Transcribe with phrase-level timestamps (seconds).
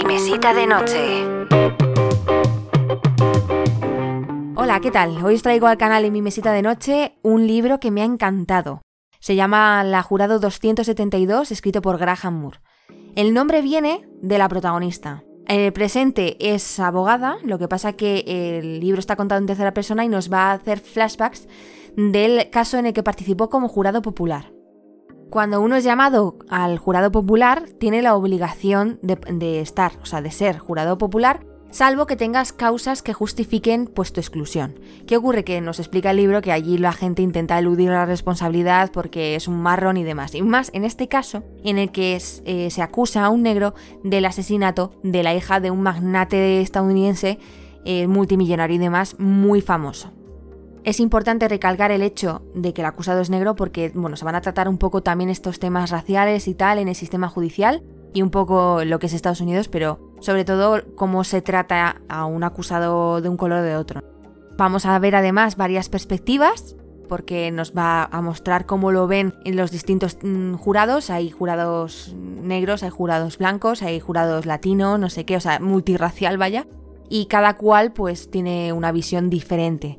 [0.00, 1.24] Mi mesita de noche.
[4.56, 5.22] Hola, ¿qué tal?
[5.22, 8.06] Hoy os traigo al canal en mi mesita de noche un libro que me ha
[8.06, 8.80] encantado.
[9.18, 12.60] Se llama La Jurado 272, escrito por Graham Moore.
[13.14, 15.22] El nombre viene de la protagonista.
[15.46, 18.24] En el presente es abogada, lo que pasa que
[18.58, 21.46] el libro está contado en tercera persona y nos va a hacer flashbacks
[21.96, 24.50] del caso en el que participó como jurado popular.
[25.30, 30.32] Cuando uno es llamado al jurado popular, tiene la obligación de, estar, o sea, de
[30.32, 34.74] ser jurado popular, salvo que tengas causas que justifiquen pues, tu exclusión.
[35.06, 35.44] ¿Qué ocurre?
[35.44, 39.46] Que nos explica el libro que allí la gente intenta eludir la responsabilidad porque es
[39.46, 40.34] un marrón y demás.
[40.34, 44.24] Y más en este caso, en el que eh, se acusa a un negro del
[44.24, 47.38] asesinato de la hija de un magnate estadounidense
[47.84, 50.10] eh, multimillonario y demás muy famoso.
[50.82, 54.34] Es importante recalcar el hecho de que el acusado es negro porque, bueno, se van
[54.34, 57.82] a tratar un poco también estos temas raciales y tal en el sistema judicial
[58.14, 62.24] y un poco lo que es Estados Unidos, pero sobre todo cómo se trata a
[62.24, 64.02] un acusado de un color o de otro.
[64.56, 66.76] Vamos a ver además varias perspectivas
[67.08, 71.10] porque nos va a mostrar cómo lo ven en los distintos mm, jurados.
[71.10, 76.38] Hay jurados negros, hay jurados blancos, hay jurados latinos, no sé qué, o sea, multirracial
[76.38, 76.66] vaya.
[77.08, 79.98] Y cada cual pues tiene una visión diferente.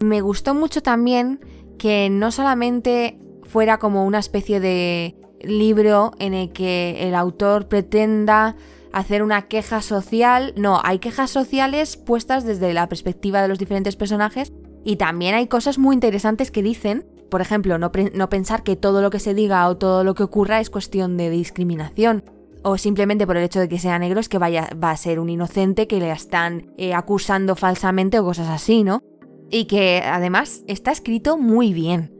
[0.00, 1.40] Me gustó mucho también
[1.78, 8.56] que no solamente fuera como una especie de libro en el que el autor pretenda
[8.92, 13.96] hacer una queja social, no, hay quejas sociales puestas desde la perspectiva de los diferentes
[13.96, 14.52] personajes
[14.84, 19.10] y también hay cosas muy interesantes que dicen, por ejemplo, no, pensar que todo lo
[19.10, 22.24] que se diga o todo lo que ocurra es cuestión de discriminación,
[22.62, 25.20] o simplemente por el hecho de que sea negro es que vaya, va a ser
[25.20, 29.02] un inocente que le están eh, acusando falsamente o cosas así, ¿no?
[29.50, 32.14] Y que además está escrito muy bien.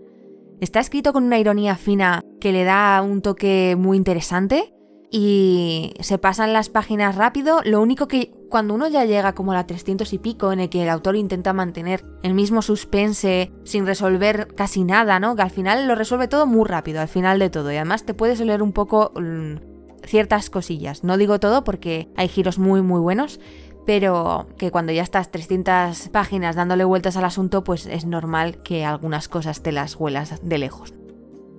[0.61, 4.75] Está escrito con una ironía fina que le da un toque muy interesante
[5.11, 7.61] y se pasan las páginas rápido.
[7.65, 10.69] Lo único que cuando uno ya llega como a la 300 y pico, en el
[10.69, 15.37] que el autor intenta mantener el mismo suspense sin resolver casi nada, ¿no?
[15.37, 17.71] Que al final lo resuelve todo muy rápido, al final de todo.
[17.71, 21.05] Y además te puedes leer un poco mm, ciertas cosillas.
[21.05, 23.41] No digo todo porque hay giros muy, muy buenos,
[23.89, 28.85] pero que cuando ya estás 300 páginas dándole vueltas al asunto, pues es normal que
[28.85, 30.93] algunas cosas te las huelas de lejos.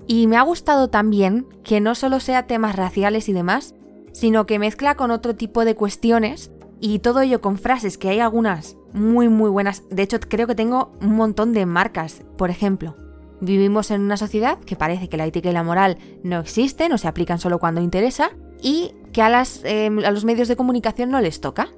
[0.06, 3.74] Y me ha gustado también que no solo sea temas raciales y demás,
[4.12, 8.20] sino que mezcla con otro tipo de cuestiones y todo ello con frases que hay
[8.20, 9.82] algunas muy muy buenas.
[9.90, 12.22] De hecho, creo que tengo un montón de marcas.
[12.38, 12.96] Por ejemplo,
[13.42, 17.00] vivimos en una sociedad que parece que la ética y la moral no existen o
[17.00, 18.30] se aplican solo cuando interesa
[18.62, 21.70] y que a, eh, a los medios de comunicación no les toca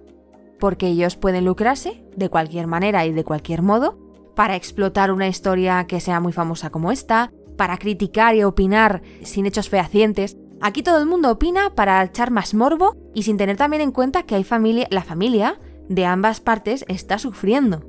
[0.61, 3.97] porque ellos pueden lucrarse de cualquier manera y de cualquier modo
[4.35, 9.47] para explotar una historia que sea muy famosa como esta, para criticar y opinar sin
[9.47, 10.38] hechos fehacientes.
[10.61, 14.23] Aquí todo el mundo opina para echar más morbo y sin tener también en cuenta
[14.23, 17.83] que hay familia, la familia de ambas partes está sufriendo.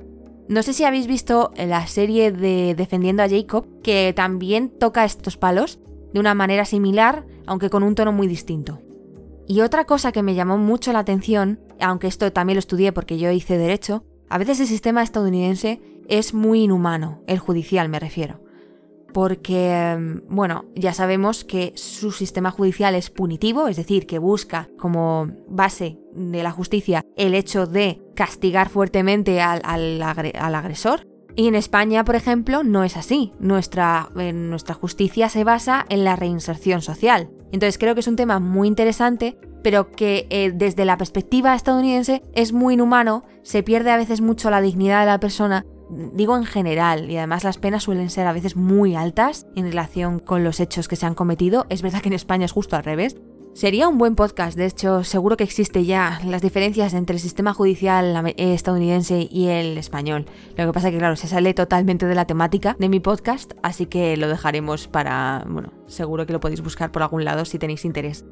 [0.49, 5.37] No sé si habéis visto la serie de Defendiendo a Jacob, que también toca estos
[5.37, 5.79] palos
[6.11, 8.81] de una manera similar, aunque con un tono muy distinto.
[9.47, 13.17] Y otra cosa que me llamó mucho la atención, aunque esto también lo estudié porque
[13.17, 18.41] yo hice derecho, a veces el sistema estadounidense es muy inhumano, el judicial me refiero.
[19.13, 24.69] Porque, mm, bueno, ya sabemos que su sistema judicial es punitivo, es decir, que busca
[24.79, 32.05] como base de la justicia el hecho de castigar fuertemente al, agresor, y en España,
[32.05, 33.33] por ejemplo, no es así.
[33.39, 37.31] Nuestra, nuestra justicia se basa en la reinserción social.
[37.53, 42.23] Entonces creo que es un tema muy interesante, pero que eh, desde la perspectiva estadounidense
[42.33, 45.63] es muy inhumano, se pierde a veces mucho la dignidad de la persona,
[46.13, 50.17] digo en general, y además las penas suelen ser a veces muy altas en relación
[50.17, 51.67] con los hechos que se han cometido.
[51.69, 53.17] Es verdad que en España es justo al revés,
[53.53, 57.53] Sería un buen podcast, de hecho seguro que existe ya las diferencias entre el sistema
[57.53, 60.25] judicial estadounidense y el español.
[60.57, 63.53] Lo que pasa es que claro, se sale totalmente de la temática de mi podcast,
[63.61, 67.59] así que lo dejaremos para, bueno, seguro que lo podéis buscar por algún lado si
[67.59, 68.25] tenéis interés.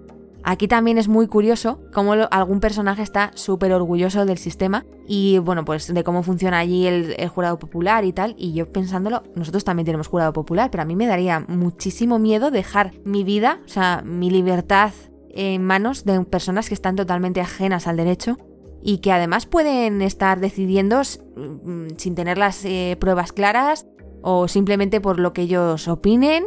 [0.44, 5.66] Aquí también es muy curioso cómo algún personaje está súper orgulloso del sistema y bueno,
[5.66, 8.34] pues de cómo funciona allí el, el, jurado popular y tal.
[8.40, 12.50] Y yo pensándolo, nosotros también tenemos jurado popular, pero a mí me daría muchísimo miedo
[12.50, 14.92] dejar mi vida, o sea, mi libertad
[15.36, 18.38] en manos de personas que están totalmente ajenas al derecho
[18.84, 23.86] y que además pueden estar decidiendo mm, sin tener las eh, pruebas claras
[24.22, 26.46] o simplemente por lo que ellos opinen.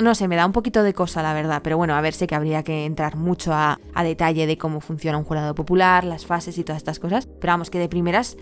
[0.00, 2.26] No sé, me da un poquito de cosa la verdad, pero bueno, a ver, sé
[2.26, 6.26] que habría que entrar mucho a, a detalle de cómo funciona un jurado popular, las
[6.26, 8.36] fases y todas estas cosas, pero vamos, que de primeras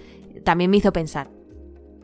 [0.44, 1.30] también me hizo pensar.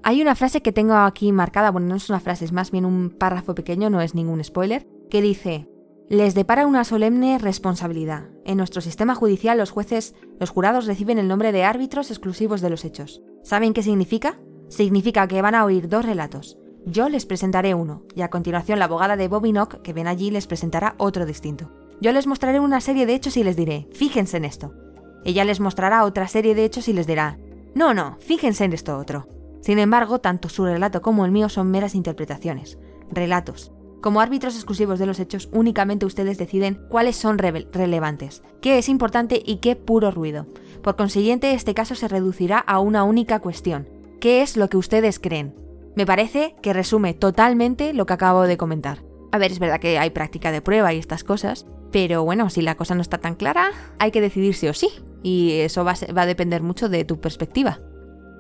[0.05, 2.85] Hay una frase que tengo aquí marcada, bueno, no es una frase, es más bien
[2.85, 5.69] un párrafo pequeño, no es ningún spoiler, que dice,
[6.13, 8.29] les depara una solemne responsabilidad.
[8.45, 12.69] En nuestro sistema judicial los jueces, los jurados reciben el nombre de árbitros exclusivos de
[12.69, 13.23] los hechos.
[13.43, 14.39] ¿Saben qué significa?
[14.69, 16.59] Significa que van a oír dos relatos.
[16.85, 20.31] Yo les presentaré uno, y a continuación la abogada de Bobby Nock, que ven allí,
[20.31, 21.73] les presentará otro distinto.
[22.03, 24.75] Yo les mostraré una serie de hechos y les diré, fíjense en esto.
[25.25, 27.39] Ella les mostrará otra serie de hechos y les dirá,
[27.75, 29.29] no, no, fíjense en esto otro.
[29.63, 32.79] Sin embargo, tanto su relato como el mío son meras interpretaciones,
[33.11, 33.73] relatos.
[34.03, 39.41] Como árbitros exclusivos de los hechos, únicamente ustedes deciden cuáles son relevantes, qué es importante
[39.47, 40.49] y qué puro ruido.
[40.83, 43.89] Por consiguiente, este caso se reducirá a una única cuestión.
[44.21, 45.55] ¿Qué es lo que ustedes creen?
[45.95, 49.05] Me parece que resume totalmente lo que acabo de comentar.
[49.31, 52.61] A ver, es verdad que hay práctica de prueba y estas cosas, pero bueno, si
[52.61, 53.71] la cosa no está tan clara,
[54.01, 54.89] hay que decidir sí o sí,
[55.23, 57.79] y eso va a, depender mucho de tu perspectiva.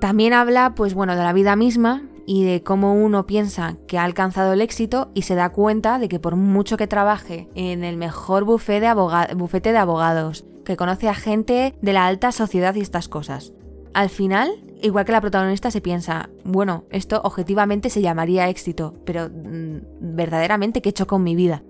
[0.00, 4.04] También habla, pues bueno, de la vida misma y de cómo uno piensa que ha
[4.04, 7.96] alcanzado el éxito y se da cuenta de que por mucho que trabaje en el
[7.96, 13.52] mejor bufete de, abogados, que conoce a gente de la alta sociedad y estas cosas,
[13.94, 19.28] al final, igual que la protagonista se piensa, bueno, esto objetivamente se llamaría éxito, pero
[19.28, 21.62] mm, verdaderamente, ¿qué he hecho con mi vida?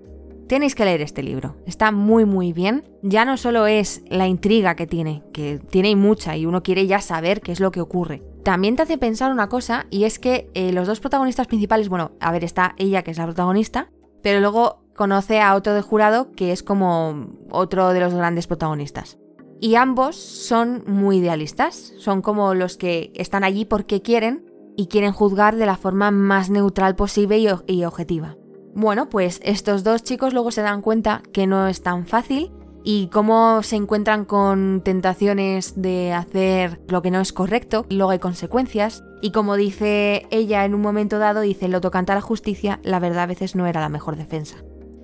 [0.47, 2.83] Tenéis que leer este libro, está muy muy bien.
[3.01, 6.99] Ya no solo es la intriga que tiene, que tiene mucha y uno quiere ya
[6.99, 8.21] saber qué es lo que ocurre.
[8.43, 12.11] También te hace pensar una cosa y es que eh, los dos protagonistas principales, bueno,
[12.19, 13.89] a ver, está ella que es la protagonista,
[14.21, 19.17] pero luego conoce a otro de jurado que es como otro de los grandes protagonistas.
[19.61, 25.13] Y ambos son muy idealistas, son como los que están allí porque quieren y quieren
[25.13, 28.35] juzgar de la forma más neutral posible y objetiva.
[28.75, 32.51] Bueno, pues estos dos chicos luego se dan cuenta que no es tan fácil
[32.83, 38.19] y cómo se encuentran con tentaciones de hacer lo que no es correcto, luego hay
[38.19, 42.79] consecuencias, y como dice ella en un momento dado, dice, lo tocante a la justicia,
[42.83, 44.57] la verdad a veces no era la mejor defensa.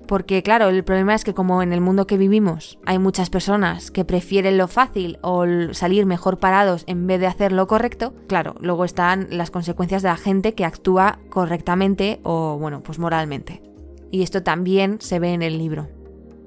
[0.06, 3.92] Porque claro, el problema es que como en el mundo que vivimos hay muchas personas
[3.92, 8.56] que prefieren lo fácil o salir mejor parados en vez de hacer lo correcto, claro,
[8.60, 13.62] luego están las consecuencias de la gente que actúa correctamente o bueno, pues moralmente.
[14.10, 15.86] Y esto también se ve en el libro.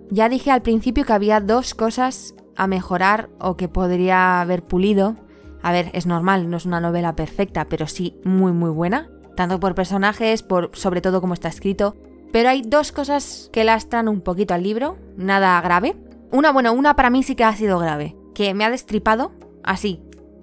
[0.09, 5.15] Ya dije al principio que había dos cosas a mejorar o que podría haber pulido.
[5.61, 9.59] A ver, es normal, no es una novela perfecta, pero sí muy muy buena, tanto
[9.59, 11.95] por personajes, por sobre todo cómo está escrito,
[12.31, 15.95] pero hay dos cosas que lastran un poquito al libro, nada grave.
[16.31, 19.31] Una, bueno, una para mí sí que ha sido grave, que me ha destripado,
[19.63, 20.01] así,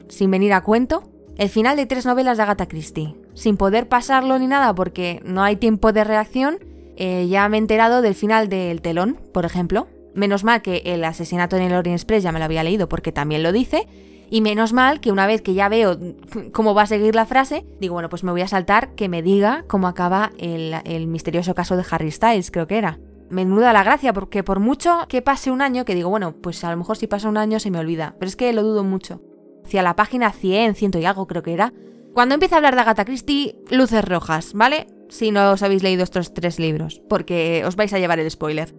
[0.09, 1.03] sin venir a cuento,
[1.37, 3.17] el final de tres novelas de Agatha Christie.
[3.35, 6.59] Sin poder pasarlo ni nada porque no hay tiempo de reacción,
[7.03, 9.89] eh, ya me he enterado del final del telón, por ejemplo.
[10.15, 13.11] Menos mal que el asesinato en el Orient Express ya me lo había leído porque
[13.11, 13.89] también lo dice.
[14.29, 15.99] Y menos mal que una vez que ya veo
[16.53, 19.23] cómo va a seguir la frase, digo, bueno, pues me voy a saltar que me
[19.23, 22.99] diga cómo acaba el, misterioso caso de Harry Styles, creo que era.
[23.31, 26.71] Menuda la gracia, porque por mucho que pase un año, que digo, bueno, pues a
[26.71, 29.23] lo mejor si pasa un año se me olvida, pero es que lo dudo mucho.
[29.65, 31.73] Hacia la página 100, ciento y algo creo que era,
[32.15, 34.87] cuando empieza a hablar de Agatha Christie, luces rojas, ¿vale?
[35.09, 38.75] Si no os habéis leído estos tres libros, porque os vais a llevar el spoiler.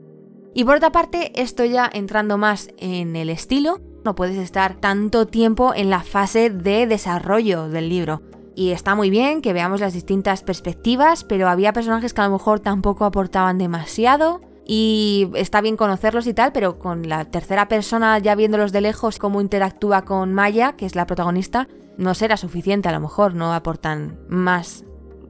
[0.53, 5.27] Y por otra parte, esto ya entrando más en el estilo, no puedes estar tanto
[5.27, 8.21] tiempo en la fase de desarrollo del libro.
[8.53, 12.33] Y está muy bien que veamos las distintas perspectivas, pero había personajes que a lo
[12.33, 14.41] mejor tampoco aportaban demasiado.
[14.65, 19.19] Y está bien conocerlos y tal, pero con la tercera persona ya viéndolos de lejos,
[19.19, 21.67] cómo interactúa con Maya, que es la protagonista,
[21.97, 24.85] no será suficiente a lo mejor, no aportan más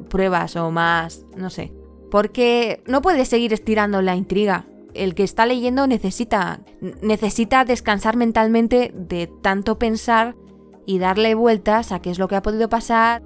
[0.10, 1.74] pruebas o más, no sé.
[2.10, 6.62] Porque no puedes seguir estirando la intriga el que está leyendo necesita,
[7.02, 10.36] necesita descansar mentalmente de tanto pensar
[10.86, 13.24] y darle vueltas a qué es lo que ha podido pasar.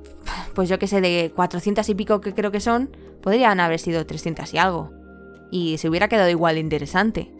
[0.53, 2.89] Pues yo que sé, de 400 y pico que creo que son,
[3.21, 4.91] podrían haber sido 300 y algo.
[5.51, 7.31] Y se hubiera quedado igual interesante.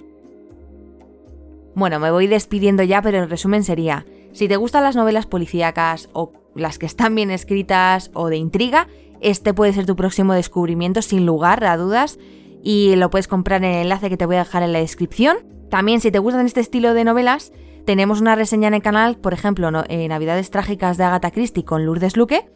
[1.75, 6.09] Bueno, me voy despidiendo ya, pero en resumen sería, si te gustan las novelas policíacas
[6.11, 8.89] o las que están bien escritas o de intriga,
[9.21, 12.19] este puede ser tu próximo descubrimiento sin lugar a dudas
[12.61, 15.37] y lo puedes comprar en el enlace que te voy a dejar en la descripción.
[15.69, 17.53] También si te gustan este estilo de novelas,
[17.85, 21.85] tenemos una reseña en el canal, por ejemplo, en Navidades Trágicas de Agatha Christie con
[21.85, 22.49] Lourdes Luque,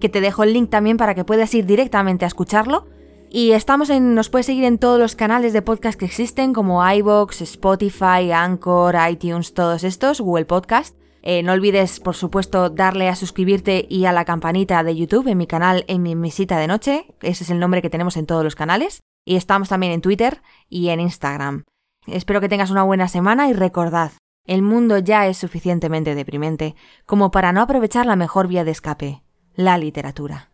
[0.00, 2.86] que te dejo el link también para que puedas ir directamente a escucharlo.
[3.28, 6.90] Y estamos en, nos puedes seguir en todos los canales de podcast que existen, como
[6.90, 10.97] iBox, Spotify, Anchor, iTunes, todos estos, Google Podcast.
[11.22, 15.38] Eh, no olvides, por supuesto, darle a suscribirte y a la campanita de YouTube en
[15.38, 17.06] mi canal en mi mesita de noche.
[17.20, 20.42] Ese es el nombre que tenemos en todos los canales y estamos también en Twitter
[20.68, 21.64] y en Instagram.
[22.06, 24.12] Espero que tengas una buena semana y recordad,
[24.46, 29.22] el mundo ya es suficientemente deprimente como para no aprovechar la mejor vía de escape,
[29.54, 30.48] la literatura.